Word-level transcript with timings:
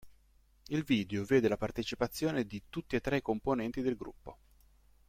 Il 0.69 0.81
video 0.83 1.23
vede 1.23 1.47
la 1.47 1.57
partecipazione 1.57 2.45
di 2.47 2.63
tutti 2.71 2.95
e 2.95 3.01
tre 3.01 3.17
i 3.17 3.21
componenti 3.21 3.81
del 3.81 3.95
gruppo. 3.95 4.35